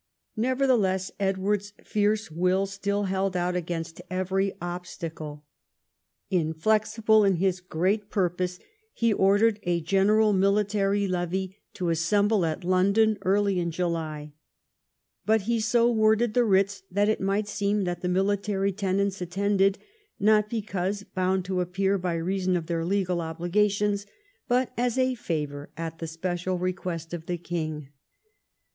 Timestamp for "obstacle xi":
4.59-6.37